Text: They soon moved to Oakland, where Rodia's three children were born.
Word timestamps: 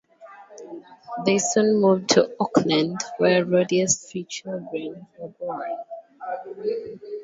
They 1.27 1.37
soon 1.37 1.79
moved 1.79 2.09
to 2.09 2.35
Oakland, 2.39 2.97
where 3.19 3.45
Rodia's 3.45 3.97
three 4.03 4.23
children 4.23 5.05
were 5.19 5.27
born. 5.27 5.77